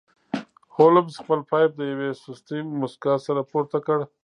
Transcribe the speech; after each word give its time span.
هولمز 0.75 1.13
خپل 1.21 1.39
پایپ 1.49 1.71
د 1.77 1.81
یوې 1.91 2.09
سستې 2.23 2.57
موسکا 2.81 3.13
سره 3.25 3.41
پورته 3.51 3.77
کړ 3.85 3.99